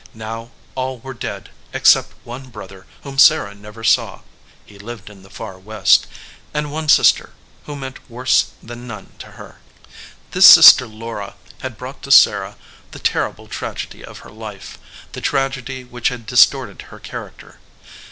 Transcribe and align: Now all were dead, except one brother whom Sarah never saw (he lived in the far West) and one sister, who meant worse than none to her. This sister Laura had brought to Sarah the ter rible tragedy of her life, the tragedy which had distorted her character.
Now 0.17 0.49
all 0.73 0.97
were 0.97 1.13
dead, 1.13 1.51
except 1.73 2.13
one 2.23 2.49
brother 2.49 2.87
whom 3.03 3.19
Sarah 3.19 3.53
never 3.53 3.83
saw 3.83 4.21
(he 4.65 4.79
lived 4.79 5.11
in 5.11 5.21
the 5.21 5.29
far 5.29 5.59
West) 5.59 6.07
and 6.55 6.71
one 6.71 6.89
sister, 6.89 7.33
who 7.65 7.75
meant 7.75 8.09
worse 8.09 8.45
than 8.63 8.87
none 8.87 9.11
to 9.19 9.33
her. 9.33 9.59
This 10.31 10.47
sister 10.47 10.87
Laura 10.87 11.35
had 11.59 11.77
brought 11.77 12.01
to 12.01 12.11
Sarah 12.11 12.57
the 12.89 12.97
ter 12.97 13.29
rible 13.31 13.47
tragedy 13.47 14.03
of 14.03 14.17
her 14.25 14.31
life, 14.31 14.79
the 15.11 15.21
tragedy 15.21 15.83
which 15.83 16.09
had 16.09 16.25
distorted 16.25 16.81
her 16.89 16.97
character. 16.97 17.59